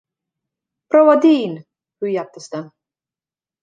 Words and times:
„Proua 0.95 1.15
Dean!“ 1.27 1.55
hüüatas 2.01 2.53
ta. 2.53 2.67